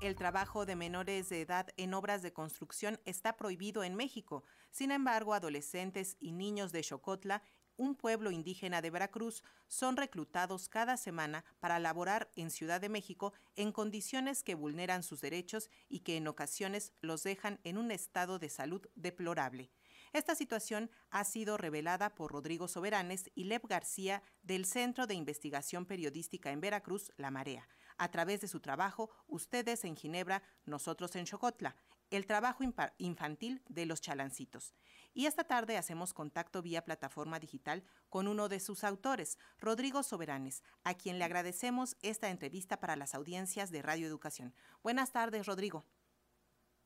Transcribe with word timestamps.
El 0.00 0.16
trabajo 0.16 0.64
de 0.64 0.76
menores 0.76 1.28
de 1.28 1.42
edad 1.42 1.68
en 1.76 1.92
obras 1.92 2.22
de 2.22 2.32
construcción 2.32 2.98
está 3.04 3.36
prohibido 3.36 3.84
en 3.84 3.96
México. 3.96 4.44
Sin 4.70 4.92
embargo, 4.92 5.34
adolescentes 5.34 6.16
y 6.20 6.32
niños 6.32 6.72
de 6.72 6.82
Xocotla 6.82 7.42
un 7.80 7.94
pueblo 7.94 8.30
indígena 8.30 8.82
de 8.82 8.90
Veracruz, 8.90 9.42
son 9.66 9.96
reclutados 9.96 10.68
cada 10.68 10.98
semana 10.98 11.46
para 11.60 11.78
laborar 11.78 12.30
en 12.36 12.50
Ciudad 12.50 12.78
de 12.78 12.90
México 12.90 13.32
en 13.56 13.72
condiciones 13.72 14.42
que 14.42 14.54
vulneran 14.54 15.02
sus 15.02 15.22
derechos 15.22 15.70
y 15.88 16.00
que 16.00 16.18
en 16.18 16.28
ocasiones 16.28 16.92
los 17.00 17.22
dejan 17.22 17.58
en 17.64 17.78
un 17.78 17.90
estado 17.90 18.38
de 18.38 18.50
salud 18.50 18.86
deplorable. 18.96 19.70
Esta 20.12 20.34
situación 20.34 20.90
ha 21.10 21.24
sido 21.24 21.56
revelada 21.56 22.14
por 22.14 22.32
Rodrigo 22.32 22.68
Soberanes 22.68 23.30
y 23.34 23.44
Lev 23.44 23.62
García 23.66 24.22
del 24.42 24.66
Centro 24.66 25.06
de 25.06 25.14
Investigación 25.14 25.86
Periodística 25.86 26.50
en 26.50 26.60
Veracruz, 26.60 27.10
La 27.16 27.30
Marea, 27.30 27.66
a 28.00 28.10
través 28.10 28.40
de 28.40 28.48
su 28.48 28.60
trabajo 28.60 29.10
Ustedes 29.28 29.84
en 29.84 29.94
Ginebra, 29.94 30.42
nosotros 30.64 31.14
en 31.16 31.26
Chocotla, 31.26 31.76
el 32.10 32.26
trabajo 32.26 32.64
infantil 32.96 33.62
de 33.68 33.86
los 33.86 34.00
chalancitos. 34.00 34.74
Y 35.12 35.26
esta 35.26 35.44
tarde 35.44 35.76
hacemos 35.76 36.14
contacto 36.14 36.62
vía 36.62 36.84
plataforma 36.84 37.38
digital 37.38 37.84
con 38.08 38.26
uno 38.26 38.48
de 38.48 38.58
sus 38.58 38.84
autores, 38.84 39.38
Rodrigo 39.58 40.02
Soberanes, 40.02 40.62
a 40.82 40.94
quien 40.94 41.18
le 41.18 41.24
agradecemos 41.24 41.96
esta 42.00 42.30
entrevista 42.30 42.78
para 42.80 42.96
las 42.96 43.14
audiencias 43.14 43.70
de 43.70 43.82
Radio 43.82 44.06
Educación. 44.06 44.54
Buenas 44.82 45.12
tardes, 45.12 45.46
Rodrigo. 45.46 45.84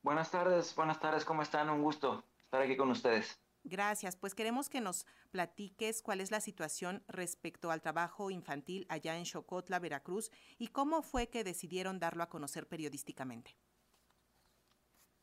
Buenas 0.03 0.29
tardes, 0.29 0.75
buenas 0.75 0.99
tardes, 0.99 1.23
¿cómo 1.23 1.41
están? 1.41 1.69
Un 1.69 1.81
gusto 1.81 2.25
estar 2.43 2.61
aquí 2.61 2.75
con 2.75 2.91
ustedes. 2.91 3.39
Gracias, 3.67 4.15
pues 4.15 4.35
queremos 4.35 4.69
que 4.69 4.79
nos 4.79 5.07
platiques 5.31 6.03
cuál 6.03 6.21
es 6.21 6.29
la 6.29 6.39
situación 6.39 7.03
respecto 7.07 7.71
al 7.71 7.81
trabajo 7.81 8.29
infantil 8.29 8.85
allá 8.89 9.17
en 9.17 9.25
Xocotla, 9.25 9.79
Veracruz, 9.79 10.29
y 10.59 10.67
cómo 10.67 11.01
fue 11.01 11.29
que 11.29 11.43
decidieron 11.43 11.97
darlo 11.97 12.21
a 12.21 12.29
conocer 12.29 12.67
periodísticamente. 12.67 13.57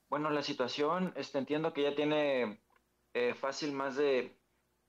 Bueno, 0.09 0.29
la 0.31 0.43
situación, 0.43 1.13
este, 1.15 1.39
entiendo 1.39 1.73
que 1.73 1.85
ya 1.85 1.95
tiene 1.95 2.61
eh, 3.15 3.33
fácil 3.35 3.73
más 3.73 3.95
de, 3.95 4.37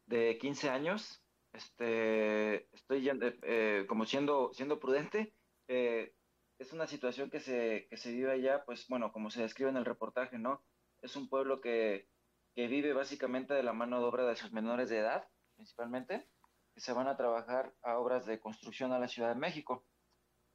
de 0.07 0.39
15 0.39 0.71
años. 0.71 1.23
Este, 1.53 2.73
estoy 2.73 3.07
eh, 3.07 3.85
como 3.88 4.05
siendo, 4.05 4.51
siendo 4.53 4.79
prudente. 4.79 5.31
Eh, 5.67 6.11
es 6.57 6.73
una 6.73 6.88
situación 6.88 7.29
que 7.29 7.39
se, 7.39 7.85
que 7.91 7.97
se 7.97 8.11
vive 8.11 8.31
allá, 8.31 8.65
pues 8.65 8.88
bueno, 8.88 9.11
como 9.11 9.29
se 9.29 9.43
describe 9.43 9.69
en 9.69 9.77
el 9.77 9.85
reportaje, 9.85 10.39
¿no? 10.39 10.63
Es 11.03 11.15
un 11.15 11.29
pueblo 11.29 11.61
que, 11.61 12.07
que 12.55 12.67
vive 12.67 12.93
básicamente 12.93 13.53
de 13.53 13.63
la 13.63 13.73
mano 13.73 13.99
de 13.99 14.05
obra 14.05 14.25
de 14.25 14.35
sus 14.35 14.51
menores 14.51 14.89
de 14.89 14.99
edad, 14.99 15.27
principalmente, 15.55 16.27
que 16.73 16.81
se 16.81 16.93
van 16.93 17.07
a 17.07 17.17
trabajar 17.17 17.73
a 17.81 17.97
obras 17.97 18.25
de 18.25 18.39
construcción 18.39 18.91
a 18.91 18.99
la 18.99 19.07
Ciudad 19.07 19.29
de 19.29 19.39
México. 19.39 19.85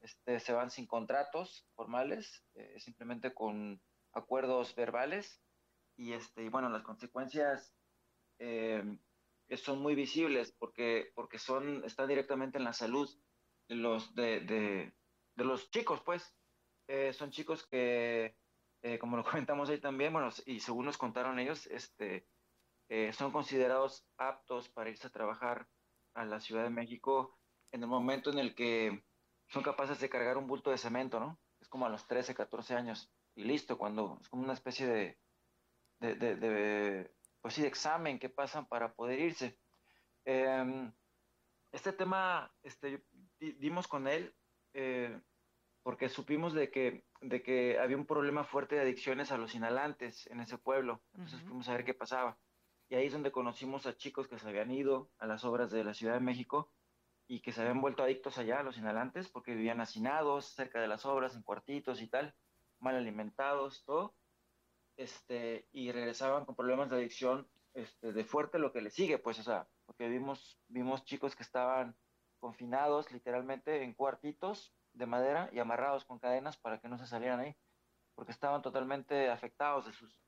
Este, 0.00 0.40
se 0.40 0.52
van 0.52 0.70
sin 0.70 0.86
contratos 0.86 1.66
formales, 1.74 2.44
simplemente 2.78 3.34
con 3.34 3.80
acuerdos 4.12 4.74
verbales 4.74 5.40
y 5.96 6.12
este 6.12 6.48
bueno 6.48 6.68
las 6.68 6.82
consecuencias 6.82 7.74
eh, 8.38 8.82
son 9.56 9.80
muy 9.80 9.94
visibles 9.94 10.52
porque 10.58 11.10
porque 11.14 11.38
son 11.38 11.84
están 11.84 12.08
directamente 12.08 12.58
en 12.58 12.64
la 12.64 12.72
salud 12.72 13.08
de 13.68 13.74
los 13.74 14.14
de, 14.14 14.40
de, 14.40 15.44
los 15.44 15.70
chicos 15.70 16.00
pues 16.04 16.34
eh, 16.88 17.12
son 17.12 17.30
chicos 17.30 17.66
que 17.66 18.36
eh, 18.82 18.98
como 18.98 19.16
lo 19.16 19.24
comentamos 19.24 19.70
ahí 19.70 19.80
también 19.80 20.12
bueno 20.12 20.30
y 20.46 20.60
según 20.60 20.86
nos 20.86 20.98
contaron 20.98 21.38
ellos 21.38 21.66
este 21.66 22.26
son 23.12 23.32
considerados 23.32 24.06
aptos 24.16 24.70
para 24.70 24.88
irse 24.88 25.06
a 25.06 25.10
trabajar 25.10 25.68
a 26.14 26.24
la 26.24 26.40
Ciudad 26.40 26.62
de 26.62 26.70
México 26.70 27.38
en 27.70 27.82
el 27.82 27.88
momento 27.88 28.30
en 28.30 28.38
el 28.38 28.54
que 28.54 29.04
son 29.48 29.62
capaces 29.62 30.00
de 30.00 30.08
cargar 30.08 30.38
un 30.38 30.46
bulto 30.46 30.70
de 30.70 30.78
cemento 30.78 31.20
no 31.20 31.38
es 31.60 31.68
como 31.68 31.84
a 31.84 31.90
los 31.90 32.06
13 32.06 32.34
14 32.34 32.74
años 32.74 33.12
y 33.38 33.44
listo, 33.44 33.78
cuando 33.78 34.18
es 34.20 34.28
como 34.28 34.42
una 34.42 34.52
especie 34.52 34.84
de, 34.88 35.18
de, 36.00 37.14
pues 37.40 37.54
sí, 37.54 37.62
de 37.62 37.68
examen 37.68 38.18
que 38.18 38.28
pasan 38.28 38.66
para 38.66 38.92
poder 38.94 39.20
irse. 39.20 39.60
Em, 40.24 40.92
este 41.70 41.92
tema, 41.92 42.52
este, 42.64 43.04
dimos 43.38 43.86
con 43.86 44.08
él 44.08 44.34
eh, 44.74 45.20
porque 45.88 46.10
supimos 46.10 46.52
de 46.52 46.70
que, 46.70 47.02
de 47.22 47.42
que 47.42 47.78
había 47.78 47.96
un 47.96 48.04
problema 48.04 48.44
fuerte 48.44 48.74
de 48.74 48.82
adicciones 48.82 49.32
a 49.32 49.38
los 49.38 49.54
inhalantes 49.54 50.26
en 50.26 50.40
ese 50.40 50.58
pueblo. 50.58 51.00
Entonces 51.14 51.40
fuimos 51.40 51.66
a 51.66 51.72
ver 51.72 51.86
qué 51.86 51.94
pasaba. 51.94 52.36
Y 52.90 52.96
ahí 52.96 53.06
es 53.06 53.14
donde 53.14 53.32
conocimos 53.32 53.86
a 53.86 53.96
chicos 53.96 54.28
que 54.28 54.38
se 54.38 54.46
habían 54.46 54.70
ido 54.70 55.10
a 55.16 55.26
las 55.26 55.46
obras 55.46 55.70
de 55.70 55.82
la 55.84 55.94
Ciudad 55.94 56.12
de 56.12 56.20
México 56.20 56.70
y 57.26 57.40
que 57.40 57.52
se 57.52 57.62
habían 57.62 57.80
vuelto 57.80 58.02
adictos 58.02 58.36
allá 58.36 58.60
a 58.60 58.62
los 58.62 58.76
inhalantes 58.76 59.30
porque 59.30 59.54
vivían 59.54 59.80
hacinados 59.80 60.52
cerca 60.52 60.78
de 60.78 60.88
las 60.88 61.06
obras, 61.06 61.34
en 61.34 61.42
cuartitos 61.42 62.02
y 62.02 62.06
tal 62.06 62.34
mal 62.80 62.94
alimentados, 62.94 63.82
todo, 63.86 64.14
este, 64.98 65.68
y 65.72 65.90
regresaban 65.90 66.44
con 66.44 66.54
problemas 66.54 66.90
de 66.90 66.96
adicción 66.96 67.48
este, 67.72 68.12
de 68.12 68.24
fuerte 68.26 68.58
lo 68.58 68.74
que 68.74 68.82
le 68.82 68.90
sigue, 68.90 69.16
pues, 69.16 69.38
o 69.38 69.42
sea, 69.42 69.66
porque 69.86 70.06
vimos, 70.10 70.60
vimos 70.68 71.02
chicos 71.06 71.34
que 71.34 71.44
estaban 71.44 71.96
confinados 72.40 73.10
literalmente 73.10 73.82
en 73.82 73.94
cuartitos 73.94 74.74
de 74.92 75.06
madera 75.06 75.48
y 75.52 75.58
amarrados 75.58 76.04
con 76.04 76.18
cadenas 76.18 76.56
para 76.56 76.78
que 76.78 76.88
no 76.88 76.98
se 76.98 77.06
salieran 77.06 77.40
ahí, 77.40 77.56
porque 78.14 78.32
estaban 78.32 78.62
totalmente 78.62 79.30
afectados 79.30 79.86
de 79.86 79.92
sus, 79.92 80.20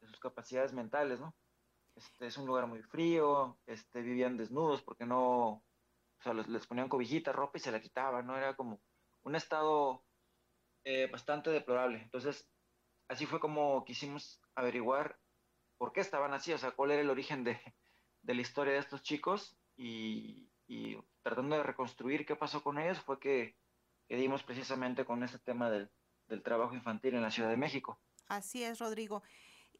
de 0.00 0.08
sus 0.08 0.20
capacidades 0.20 0.72
mentales, 0.72 1.20
¿no? 1.20 1.34
Este, 1.96 2.26
es 2.26 2.36
un 2.36 2.46
lugar 2.46 2.66
muy 2.66 2.82
frío, 2.82 3.58
este, 3.66 4.02
vivían 4.02 4.36
desnudos 4.36 4.82
porque 4.82 5.06
no, 5.06 5.48
o 5.48 6.22
sea, 6.22 6.34
les, 6.34 6.48
les 6.48 6.66
ponían 6.66 6.88
cobijita, 6.88 7.32
ropa 7.32 7.58
y 7.58 7.60
se 7.60 7.72
la 7.72 7.80
quitaban, 7.80 8.26
¿no? 8.26 8.36
Era 8.36 8.56
como 8.56 8.80
un 9.22 9.36
estado 9.36 10.04
eh, 10.84 11.08
bastante 11.10 11.50
deplorable. 11.50 12.02
Entonces, 12.02 12.48
así 13.08 13.26
fue 13.26 13.40
como 13.40 13.84
quisimos 13.84 14.40
averiguar 14.54 15.18
por 15.78 15.92
qué 15.92 16.00
estaban 16.00 16.34
así, 16.34 16.52
o 16.52 16.58
sea, 16.58 16.72
cuál 16.72 16.90
era 16.90 17.00
el 17.02 17.10
origen 17.10 17.42
de, 17.44 17.58
la 18.22 18.40
historia 18.40 18.74
de 18.74 18.80
estos 18.80 19.02
chicos 19.02 19.56
y, 19.76 20.48
tratando 21.22 21.56
de 21.56 21.62
reconstruir 21.62 22.26
qué 22.26 22.36
pasó 22.36 22.62
con 22.62 22.78
ellos 22.78 23.00
fue 23.00 23.18
que, 23.18 23.56
que 24.08 24.16
dimos 24.16 24.42
precisamente 24.42 25.04
con 25.04 25.22
ese 25.22 25.38
tema 25.38 25.70
del, 25.70 25.90
del 26.28 26.42
trabajo 26.42 26.74
infantil 26.74 27.14
en 27.14 27.22
la 27.22 27.30
Ciudad 27.30 27.50
de 27.50 27.56
México. 27.56 27.98
Así 28.28 28.62
es, 28.62 28.78
Rodrigo. 28.78 29.22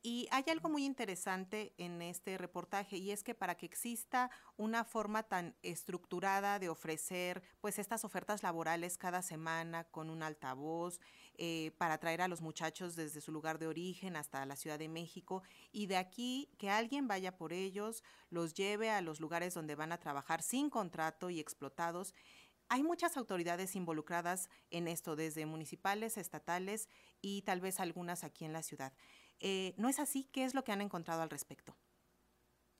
Y 0.06 0.28
hay 0.30 0.44
algo 0.48 0.68
muy 0.68 0.84
interesante 0.84 1.72
en 1.78 2.02
este 2.02 2.36
reportaje 2.36 2.98
y 2.98 3.10
es 3.10 3.24
que 3.24 3.34
para 3.34 3.54
que 3.54 3.64
exista 3.64 4.30
una 4.58 4.84
forma 4.84 5.22
tan 5.22 5.56
estructurada 5.62 6.58
de 6.58 6.68
ofrecer 6.68 7.42
pues 7.62 7.78
estas 7.78 8.04
ofertas 8.04 8.42
laborales 8.42 8.98
cada 8.98 9.22
semana 9.22 9.84
con 9.84 10.10
un 10.10 10.22
altavoz 10.22 11.00
eh, 11.38 11.72
para 11.78 11.96
traer 11.96 12.20
a 12.20 12.28
los 12.28 12.42
muchachos 12.42 12.96
desde 12.96 13.22
su 13.22 13.32
lugar 13.32 13.58
de 13.58 13.66
origen 13.66 14.14
hasta 14.14 14.44
la 14.44 14.56
Ciudad 14.56 14.78
de 14.78 14.90
México 14.90 15.42
y 15.72 15.86
de 15.86 15.96
aquí 15.96 16.50
que 16.58 16.68
alguien 16.68 17.08
vaya 17.08 17.38
por 17.38 17.54
ellos, 17.54 18.04
los 18.28 18.52
lleve 18.52 18.90
a 18.90 19.00
los 19.00 19.20
lugares 19.20 19.54
donde 19.54 19.74
van 19.74 19.92
a 19.92 20.00
trabajar 20.00 20.42
sin 20.42 20.68
contrato 20.68 21.30
y 21.30 21.40
explotados, 21.40 22.14
hay 22.68 22.82
muchas 22.82 23.16
autoridades 23.16 23.76
involucradas 23.76 24.48
en 24.70 24.88
esto, 24.88 25.16
desde 25.16 25.46
municipales, 25.46 26.16
estatales 26.16 26.88
y 27.20 27.42
tal 27.42 27.60
vez 27.60 27.80
algunas 27.80 28.24
aquí 28.24 28.44
en 28.44 28.52
la 28.52 28.62
ciudad. 28.62 28.92
Eh, 29.40 29.74
¿No 29.76 29.88
es 29.88 29.98
así? 29.98 30.28
¿Qué 30.32 30.44
es 30.44 30.54
lo 30.54 30.64
que 30.64 30.72
han 30.72 30.80
encontrado 30.80 31.22
al 31.22 31.30
respecto? 31.30 31.76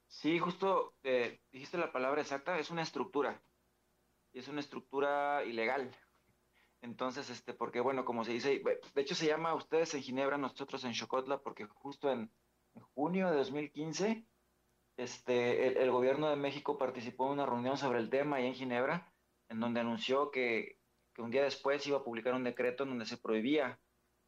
Sí, 0.06 0.38
justo 0.38 0.94
eh, 1.02 1.40
dijiste 1.52 1.78
la 1.78 1.92
palabra 1.92 2.20
exacta, 2.20 2.58
es 2.58 2.70
una 2.70 2.82
estructura. 2.82 3.42
Es 4.32 4.48
una 4.48 4.60
estructura 4.60 5.44
ilegal. 5.44 5.90
Entonces, 6.82 7.30
este, 7.30 7.54
porque 7.54 7.80
bueno, 7.80 8.04
como 8.04 8.24
se 8.24 8.32
dice, 8.32 8.62
de 8.94 9.02
hecho 9.02 9.14
se 9.14 9.26
llama 9.26 9.54
ustedes 9.54 9.94
en 9.94 10.02
Ginebra, 10.02 10.36
nosotros 10.36 10.84
en 10.84 10.92
Chocotla, 10.92 11.38
porque 11.38 11.66
justo 11.66 12.10
en, 12.10 12.30
junio 12.94 13.30
de 13.30 13.36
2015, 13.36 14.26
este, 14.96 15.66
el, 15.68 15.76
el, 15.78 15.90
gobierno 15.90 16.28
de 16.28 16.36
México 16.36 16.76
participó 16.76 17.26
en 17.26 17.34
una 17.34 17.46
reunión 17.46 17.78
sobre 17.78 18.00
el 18.00 18.10
tema 18.10 18.36
ahí 18.36 18.46
en 18.46 18.54
Ginebra, 18.54 19.13
en 19.49 19.60
donde 19.60 19.81
anunció 19.81 20.31
que, 20.31 20.78
que 21.15 21.22
un 21.22 21.31
día 21.31 21.43
después 21.43 21.87
iba 21.87 21.99
a 21.99 22.05
publicar 22.05 22.35
un 22.35 22.44
decreto 22.44 22.82
en 22.82 22.91
donde 22.91 23.06
se 23.06 23.19
prohibía 23.19 23.81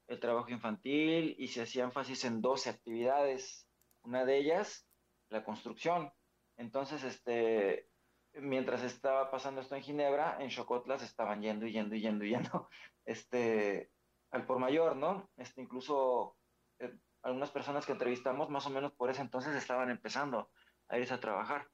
el 0.09 0.21
trabajo 0.21 0.51
infantil 0.51 1.35
y 1.39 1.49
se 1.49 1.63
hacía 1.63 1.85
énfasis 1.85 2.25
en 2.25 2.41
12 2.41 2.71
actividades. 2.71 3.69
Una 4.03 4.25
de 4.25 4.39
ellas, 4.39 4.89
la 5.31 5.45
construcción. 5.45 6.13
Entonces, 6.57 7.03
este, 7.03 7.89
mientras 8.35 8.83
estaba 8.83 9.31
pasando 9.31 9.61
esto 9.61 9.75
en 9.75 9.83
Ginebra, 9.83 10.37
en 10.41 10.49
Chocotlas 10.49 11.03
estaban 11.03 11.43
yendo 11.43 11.67
y 11.67 11.73
yendo 11.73 11.95
y 11.95 12.01
yendo 12.01 12.25
yendo, 12.25 12.69
este, 13.05 13.91
al 14.31 14.47
por 14.47 14.59
mayor, 14.59 14.97
¿no? 14.97 15.31
Este, 15.37 15.61
incluso 15.63 16.37
eh, 16.79 16.95
algunas 17.23 17.51
personas 17.51 17.85
que 17.85 17.93
entrevistamos, 17.93 18.49
más 18.49 18.67
o 18.67 18.71
menos 18.71 18.93
por 18.93 19.11
ese 19.11 19.23
entonces 19.23 19.55
estaban 19.57 19.91
empezando 19.91 20.51
a 20.89 20.99
irse 20.99 21.15
a 21.15 21.21
trabajar. 21.21 21.69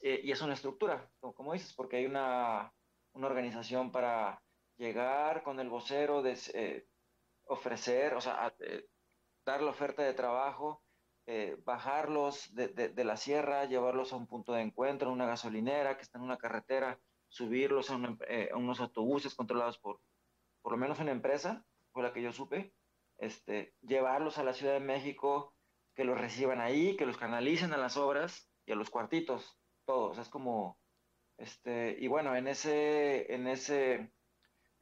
Eh, 0.00 0.20
y 0.24 0.32
es 0.32 0.40
una 0.40 0.54
estructura, 0.54 1.10
como, 1.20 1.52
dices, 1.52 1.74
porque 1.74 1.96
hay 1.96 2.06
una, 2.06 2.72
una 3.12 3.26
organización 3.26 3.92
para 3.92 4.42
llegar 4.76 5.42
con 5.42 5.60
el 5.60 5.68
vocero, 5.68 6.22
de, 6.22 6.38
eh, 6.54 6.86
ofrecer, 7.44 8.14
o 8.14 8.20
sea, 8.20 8.54
eh, 8.60 8.86
dar 9.44 9.62
la 9.62 9.70
oferta 9.70 10.02
de 10.02 10.14
trabajo, 10.14 10.82
bajarlos 11.64 12.52
de, 12.56 13.04
la 13.04 13.16
sierra, 13.16 13.64
llevarlos 13.64 14.12
a 14.12 14.16
un 14.16 14.26
punto 14.26 14.52
de 14.52 14.62
encuentro, 14.62 15.10
a 15.10 15.12
una 15.12 15.26
gasolinera 15.26 15.96
que 15.96 16.02
está 16.02 16.18
en 16.18 16.24
una 16.24 16.38
carretera, 16.38 16.98
subirlos 17.28 17.88
a, 17.90 18.00
eh, 18.28 18.50
unos 18.56 18.80
autobuses 18.80 19.36
controlados 19.36 19.78
por 19.78 20.00
por 20.62 20.72
lo 20.72 20.78
menos 20.78 20.98
una 20.98 21.12
empresa 21.12 21.64
fue 21.92 22.02
la 22.02 22.12
que 22.12 22.22
yo 22.22 22.32
supe, 22.32 22.72
este, 23.18 23.74
llevarlos 23.82 24.38
a 24.38 24.44
la 24.44 24.52
Ciudad 24.52 24.74
de 24.74 24.80
México, 24.80 25.54
que 25.94 26.04
los 26.04 26.20
reciban 26.20 26.60
ahí, 26.60 26.96
que 26.96 27.06
los 27.06 27.16
canalicen 27.16 27.72
a 27.72 27.78
las 27.78 27.96
obras 27.96 28.48
y 28.66 28.72
a 28.72 28.76
los 28.76 28.90
cuartitos, 28.90 29.58
todos. 29.90 30.18
Es 30.18 30.28
como, 30.28 30.78
este, 31.36 31.96
y 31.98 32.06
bueno, 32.06 32.36
en 32.36 32.46
ese, 32.46 33.34
en 33.34 33.48
ese, 33.48 34.12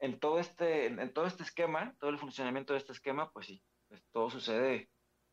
en 0.00 0.20
todo 0.20 0.38
este, 0.38 0.86
en, 0.86 1.14
todo 1.14 1.26
este 1.26 1.44
esquema, 1.44 1.96
todo 1.98 2.10
el 2.10 2.18
funcionamiento 2.18 2.74
de 2.74 2.80
este 2.80 2.92
esquema, 2.92 3.32
pues 3.32 3.46
sí, 3.46 3.62
pues 3.88 4.04
todo 4.12 4.28
sucede 4.28 4.90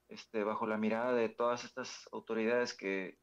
este, 0.07 0.45
bajo 0.45 0.65
la 0.65 0.77
mirada 0.77 1.13
de 1.13 1.27
todas 1.27 1.65
estas 1.65 2.07
autoridades 2.13 2.73
que, 2.73 3.17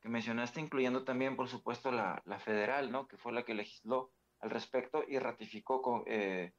que 0.00 0.08
mencionaste, 0.08 0.60
incluyendo 0.60 1.04
también, 1.04 1.34
por 1.34 1.48
supuesto, 1.48 1.90
la, 1.90 2.22
la, 2.24 2.38
federal, 2.38 2.92
¿no? 2.92 3.08
Que 3.08 3.16
fue 3.16 3.32
la 3.32 3.44
que 3.44 3.54
legisló 3.54 4.12
al 4.38 4.50
respecto 4.50 5.02
y 5.08 5.18
ratificó 5.18 5.82
con, 5.82 6.04
eh, 6.06 6.52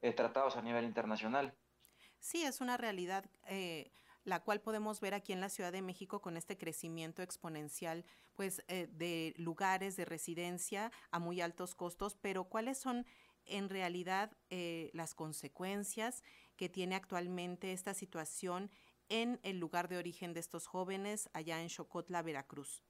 eh, 0.00 0.12
tratados 0.12 0.56
a 0.56 0.62
nivel 0.62 0.84
internacional. 0.84 1.56
Sí, 2.18 2.42
es 2.42 2.60
una 2.60 2.76
realidad. 2.76 3.30
Eh, 3.46 3.92
la 4.28 4.40
cual 4.40 4.60
podemos 4.60 5.00
ver 5.00 5.14
aquí 5.14 5.32
en 5.32 5.40
la 5.40 5.48
Ciudad 5.48 5.72
de 5.72 5.80
México 5.80 6.20
con 6.20 6.36
este 6.36 6.58
crecimiento 6.58 7.22
exponencial 7.22 8.04
pues 8.34 8.62
eh, 8.68 8.86
de 8.92 9.32
lugares 9.38 9.96
de 9.96 10.04
residencia 10.04 10.92
a 11.10 11.18
muy 11.18 11.40
altos 11.40 11.74
costos, 11.74 12.14
pero 12.14 12.44
¿cuáles 12.44 12.76
son 12.76 13.06
en 13.46 13.70
realidad 13.70 14.36
eh, 14.50 14.90
las 14.92 15.14
consecuencias 15.14 16.22
que 16.56 16.68
tiene 16.68 16.94
actualmente 16.94 17.72
esta 17.72 17.94
situación 17.94 18.70
en 19.08 19.40
el 19.42 19.58
lugar 19.58 19.88
de 19.88 19.96
origen 19.96 20.34
de 20.34 20.40
estos 20.40 20.66
jóvenes 20.66 21.30
allá 21.32 21.62
en 21.62 21.68
Chocotla, 21.68 22.20
Veracruz? 22.20 22.82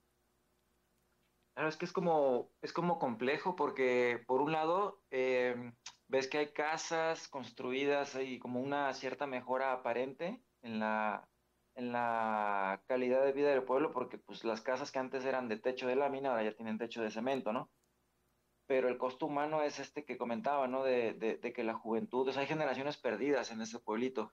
Claro, 1.59 1.71
es 1.71 1.75
que 1.75 1.83
es 1.83 1.91
como, 1.91 2.53
es 2.61 2.71
como 2.71 2.99
complejo 2.99 3.57
porque 3.57 4.23
por 4.27 4.39
un 4.39 4.53
lado 4.53 5.01
eh, 5.11 5.73
ves 6.07 6.29
que 6.29 6.37
hay 6.37 6.53
casas 6.53 7.27
construidas 7.27 8.15
y 8.15 8.39
como 8.39 8.61
una 8.61 8.93
cierta 8.93 9.27
mejora 9.27 9.73
aparente 9.73 10.41
en 10.61 10.79
la, 10.79 11.27
en 11.75 11.91
la 11.91 12.81
calidad 12.87 13.25
de 13.25 13.33
vida 13.33 13.49
del 13.49 13.63
pueblo, 13.63 13.91
porque 13.91 14.17
pues 14.17 14.45
las 14.45 14.61
casas 14.61 14.89
que 14.89 14.99
antes 14.99 15.25
eran 15.25 15.49
de 15.49 15.57
techo 15.57 15.85
de 15.85 15.97
lámina 15.97 16.29
ahora 16.29 16.43
ya 16.45 16.55
tienen 16.55 16.77
techo 16.77 17.01
de 17.01 17.11
cemento, 17.11 17.51
¿no? 17.51 17.69
Pero 18.65 18.87
el 18.87 18.97
costo 18.97 19.25
humano 19.25 19.61
es 19.61 19.79
este 19.79 20.05
que 20.05 20.17
comentaba, 20.17 20.65
¿no? 20.69 20.85
De, 20.85 21.11
de, 21.11 21.51
que 21.51 21.65
la 21.65 21.73
juventud, 21.73 22.25
o 22.25 22.31
sea, 22.31 22.43
hay 22.43 22.47
generaciones 22.47 22.95
perdidas 22.95 23.51
en 23.51 23.59
ese 23.59 23.79
pueblito. 23.79 24.31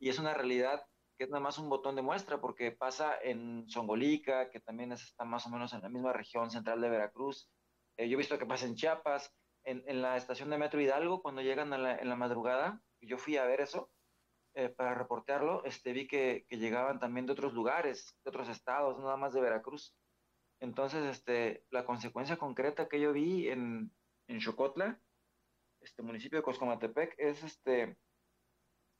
Y 0.00 0.08
es 0.08 0.18
una 0.18 0.34
realidad 0.34 0.84
que 1.16 1.24
es 1.24 1.30
nada 1.30 1.42
más 1.42 1.58
un 1.58 1.68
botón 1.68 1.96
de 1.96 2.02
muestra, 2.02 2.40
porque 2.40 2.72
pasa 2.72 3.16
en 3.22 3.68
Songolica, 3.68 4.50
que 4.50 4.60
también 4.60 4.92
está 4.92 5.24
más 5.24 5.46
o 5.46 5.50
menos 5.50 5.72
en 5.72 5.82
la 5.82 5.88
misma 5.88 6.12
región 6.12 6.50
central 6.50 6.80
de 6.80 6.90
Veracruz. 6.90 7.48
Eh, 7.96 8.08
yo 8.08 8.14
he 8.14 8.18
visto 8.18 8.38
que 8.38 8.46
pasa 8.46 8.66
en 8.66 8.74
Chiapas, 8.74 9.32
en, 9.64 9.82
en, 9.86 10.02
la 10.02 10.16
estación 10.16 10.50
de 10.50 10.58
Metro 10.58 10.80
Hidalgo, 10.80 11.22
cuando 11.22 11.42
llegan 11.42 11.72
a 11.72 11.78
la, 11.78 11.96
en 11.96 12.08
la 12.08 12.16
madrugada, 12.16 12.80
yo 13.00 13.18
fui 13.18 13.36
a 13.36 13.44
ver 13.44 13.60
eso, 13.60 13.90
eh, 14.54 14.68
para 14.68 14.94
reportearlo, 14.94 15.64
este, 15.64 15.92
vi 15.92 16.06
que, 16.06 16.46
que, 16.48 16.58
llegaban 16.58 17.00
también 17.00 17.26
de 17.26 17.32
otros 17.32 17.54
lugares, 17.54 18.16
de 18.24 18.30
otros 18.30 18.48
estados, 18.48 18.98
nada 18.98 19.16
más 19.16 19.32
de 19.32 19.40
Veracruz. 19.40 19.96
Entonces, 20.60 21.04
este, 21.06 21.64
la 21.70 21.84
consecuencia 21.84 22.36
concreta 22.36 22.88
que 22.88 23.00
yo 23.00 23.12
vi 23.12 23.48
en, 23.48 23.90
en 24.28 24.40
Xocotla, 24.40 25.00
este 25.80 26.02
municipio 26.02 26.38
de 26.38 26.44
Coscomatepec, 26.44 27.14
es 27.18 27.42
este, 27.42 27.96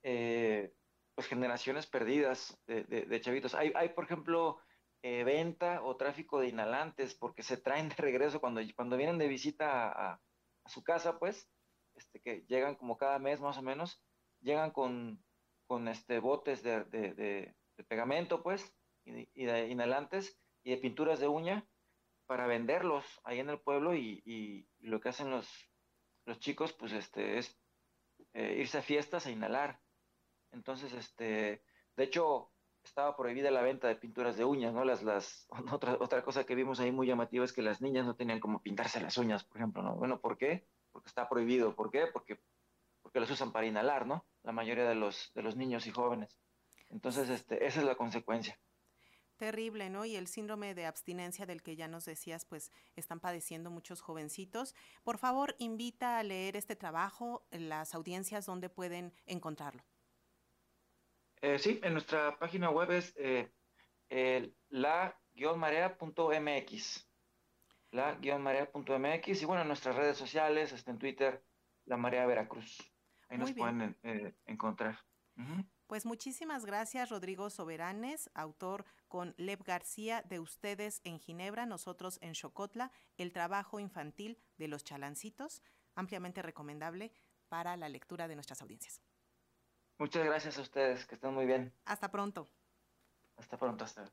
eh, 0.03 0.73
pues 1.15 1.27
generaciones 1.27 1.87
perdidas 1.87 2.59
de, 2.67 2.83
de, 2.83 3.21
chavitos. 3.21 3.55
Hay, 3.55 3.71
hay, 3.75 3.89
por 3.89 4.03
ejemplo, 4.03 4.59
eh, 5.01 5.23
venta 5.23 5.81
o 5.81 5.95
tráfico 5.95 6.39
de 6.39 6.49
inhalantes 6.49 7.15
porque 7.15 7.41
se 7.41 7.57
traen 7.57 7.89
de 7.89 7.95
regreso 7.95 8.41
cuando, 8.41 8.61
cuando 8.75 8.97
vienen 8.97 9.17
de 9.17 9.27
visita 9.27 9.87
a, 9.87 10.11
a, 10.11 10.21
a 10.63 10.69
su 10.69 10.83
casa, 10.83 11.17
pues, 11.17 11.49
este, 11.95 12.21
que 12.21 12.45
llegan 12.47 12.75
como 12.75 12.97
cada 12.97 13.17
mes 13.17 13.39
más 13.39 13.57
o 13.57 13.61
menos, 13.61 14.03
llegan 14.41 14.71
con, 14.71 15.23
con 15.67 15.87
este, 15.87 16.19
botes 16.19 16.61
de, 16.63 16.83
de, 16.83 17.55
pegamento, 17.87 18.43
pues, 18.43 18.73
y, 19.05 19.29
y, 19.33 19.45
de 19.45 19.69
inhalantes 19.69 20.37
y 20.63 20.71
de 20.71 20.77
pinturas 20.77 21.19
de 21.19 21.27
uña 21.27 21.65
para 22.25 22.47
venderlos 22.47 23.05
ahí 23.23 23.39
en 23.39 23.49
el 23.49 23.59
pueblo 23.59 23.95
y, 23.95 24.21
y 24.25 24.67
lo 24.79 24.99
que 24.99 25.09
hacen 25.09 25.29
los, 25.29 25.47
los 26.25 26.39
chicos, 26.39 26.73
pues, 26.73 26.91
este, 26.91 27.37
es 27.37 27.57
eh, 28.33 28.57
irse 28.59 28.79
a 28.79 28.81
fiestas 28.81 29.25
e 29.25 29.31
inhalar. 29.31 29.79
Entonces, 30.55 30.93
este, 30.93 31.63
de 31.95 32.03
hecho, 32.03 32.51
estaba 32.83 33.15
prohibida 33.15 33.51
la 33.51 33.61
venta 33.61 33.87
de 33.87 33.95
pinturas 33.95 34.37
de 34.37 34.45
uñas, 34.45 34.73
¿no? 34.73 34.83
Las, 34.83 35.03
las, 35.03 35.47
otra, 35.71 35.97
otra 35.99 36.23
cosa 36.23 36.45
que 36.45 36.55
vimos 36.55 36.79
ahí 36.79 36.91
muy 36.91 37.05
llamativa 37.05 37.45
es 37.45 37.53
que 37.53 37.61
las 37.61 37.81
niñas 37.81 38.05
no 38.05 38.15
tenían 38.15 38.39
como 38.39 38.61
pintarse 38.63 38.99
las 38.99 39.17
uñas, 39.17 39.43
por 39.43 39.57
ejemplo, 39.57 39.83
¿no? 39.83 39.95
Bueno, 39.95 40.19
¿por 40.19 40.37
qué? 40.37 40.67
Porque 40.91 41.09
está 41.09 41.29
prohibido. 41.29 41.75
¿Por 41.75 41.91
qué? 41.91 42.07
Porque 42.11 42.39
que 43.15 43.21
los 43.21 43.31
usan 43.31 43.53
para 43.53 43.65
inhalar, 43.65 44.05
¿no? 44.05 44.25
La 44.43 44.51
mayoría 44.51 44.83
de 44.83 44.93
los, 44.93 45.31
de 45.35 45.41
los 45.41 45.55
niños 45.55 45.87
y 45.87 45.91
jóvenes. 45.91 46.37
Entonces, 46.89 47.29
este, 47.29 47.65
esa 47.65 47.79
es 47.79 47.85
la 47.85 47.95
consecuencia. 47.95 48.59
Terrible, 49.37 49.89
¿no? 49.89 50.03
Y 50.03 50.17
el 50.17 50.27
síndrome 50.27 50.75
de 50.75 50.85
abstinencia 50.85 51.45
del 51.45 51.63
que 51.63 51.77
ya 51.77 51.87
nos 51.87 52.03
decías, 52.03 52.43
pues 52.43 52.73
están 52.97 53.21
padeciendo 53.21 53.71
muchos 53.71 54.01
jovencitos. 54.01 54.75
Por 55.05 55.17
favor, 55.17 55.55
invita 55.59 56.19
a 56.19 56.23
leer 56.23 56.57
este 56.57 56.75
trabajo, 56.75 57.47
las 57.51 57.95
audiencias, 57.95 58.47
¿dónde 58.47 58.67
pueden 58.67 59.13
encontrarlo? 59.25 59.85
Eh, 61.45 61.59
sí, 61.59 61.79
en 61.83 61.93
nuestra 61.93 62.39
página 62.39 62.71
web 62.71 62.89
es 62.89 63.13
eh, 63.17 63.51
la-marea.mx. 64.69 65.47
La-marea.mx 67.91 69.41
y 69.43 69.45
bueno, 69.45 69.61
en 69.61 69.67
nuestras 69.67 69.95
redes 69.95 70.17
sociales, 70.17 70.71
está 70.71 70.89
en 70.89 70.97
Twitter, 70.97 71.45
La 71.85 71.97
Marea 71.97 72.25
Veracruz. 72.25 72.91
Ahí 73.29 73.37
nos 73.37 73.51
pueden 73.51 73.95
eh, 74.01 74.33
encontrar. 74.47 74.97
Pues 75.85 76.07
muchísimas 76.07 76.65
gracias, 76.65 77.11
Rodrigo 77.11 77.51
Soberanes, 77.51 78.31
autor 78.33 78.83
con 79.07 79.35
Lev 79.37 79.61
García 79.63 80.23
de 80.23 80.39
Ustedes 80.39 80.99
en 81.03 81.19
Ginebra, 81.19 81.67
nosotros 81.67 82.17
en 82.23 82.33
Chocotla, 82.33 82.91
el 83.17 83.31
trabajo 83.31 83.79
infantil 83.79 84.39
de 84.57 84.67
los 84.67 84.83
chalancitos, 84.83 85.61
ampliamente 85.93 86.41
recomendable 86.41 87.11
para 87.49 87.77
la 87.77 87.87
lectura 87.87 88.27
de 88.27 88.33
nuestras 88.33 88.63
audiencias. 88.63 88.99
Muchas 89.97 90.25
gracias 90.25 90.57
a 90.57 90.61
ustedes, 90.61 91.05
que 91.05 91.15
estén 91.15 91.33
muy 91.33 91.45
bien. 91.45 91.73
Hasta 91.85 92.11
pronto. 92.11 92.49
Hasta 93.37 93.57
pronto, 93.57 93.85
hasta. 93.85 94.11